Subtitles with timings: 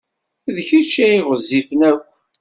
[0.55, 2.09] D kečč ay ɣezzifen akk.